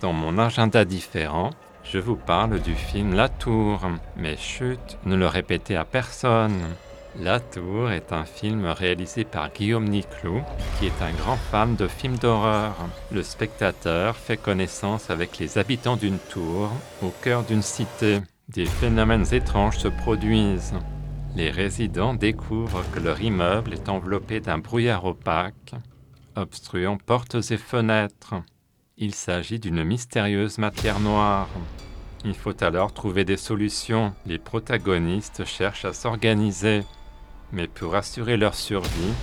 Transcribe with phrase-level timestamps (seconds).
[0.00, 1.50] dans mon agenda différent,
[1.84, 3.80] je vous parle du film La Tour.
[4.16, 6.60] Mais chut, ne le répétez à personne.
[7.18, 10.42] La Tour est un film réalisé par Guillaume Niclou,
[10.78, 12.74] qui est un grand fan de films d'horreur.
[13.10, 16.70] Le spectateur fait connaissance avec les habitants d'une tour
[17.02, 18.20] au cœur d'une cité.
[18.48, 20.74] Des phénomènes étranges se produisent.
[21.34, 25.74] Les résidents découvrent que leur immeuble est enveloppé d'un brouillard opaque,
[26.36, 28.34] obstruant portes et fenêtres.
[29.00, 31.48] Il s'agit d'une mystérieuse matière noire.
[32.24, 34.12] Il faut alors trouver des solutions.
[34.26, 36.82] Les protagonistes cherchent à s'organiser,
[37.52, 39.14] mais pour assurer leur survie,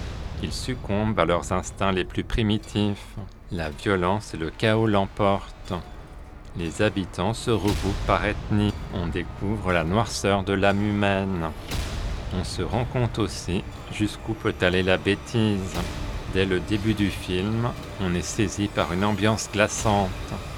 [0.42, 3.18] ils succombent à leurs instincts les plus primitifs.
[3.52, 5.74] La violence et le chaos l'emportent.
[6.56, 8.74] Les habitants se regroupent par ethnie.
[8.94, 11.52] On découvre la noirceur de l'âme humaine.
[12.34, 15.76] On se rend compte aussi jusqu'où peut aller la bêtise.
[16.36, 17.70] Dès le début du film,
[18.02, 20.10] on est saisi par une ambiance glaçante.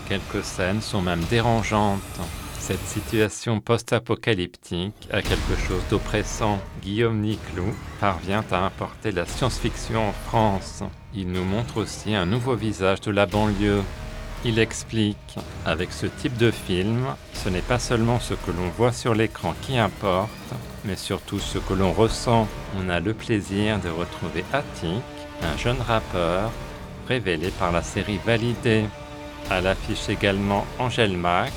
[0.10, 2.02] Quelques scènes sont même dérangeantes.
[2.58, 6.58] Cette situation post-apocalyptique a quelque chose d'oppressant.
[6.82, 10.82] Guillaume Niclou parvient à importer la science-fiction en France.
[11.14, 13.84] Il nous montre aussi un nouveau visage de la banlieue.
[14.46, 18.94] Il explique, avec ce type de film, ce n'est pas seulement ce que l'on voit
[18.94, 20.32] sur l'écran qui importe,
[20.86, 22.48] mais surtout ce que l'on ressent.
[22.80, 25.04] On a le plaisir de retrouver Attic,
[25.44, 26.52] un jeune rappeur,
[27.08, 28.86] révélé par la série Validé.
[29.50, 31.52] À l'affiche également Angèle Mac,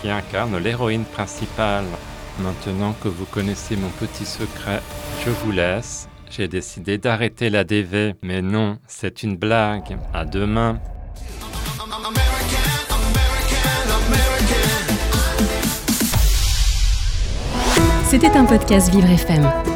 [0.00, 1.84] qui incarne l'héroïne principale.
[2.40, 4.82] Maintenant que vous connaissez mon petit secret,
[5.24, 6.08] je vous laisse.
[6.30, 9.96] J'ai décidé d'arrêter la DV, mais non, c'est une blague.
[10.12, 10.78] À demain.
[18.08, 19.75] C'était un podcast Vivre FM.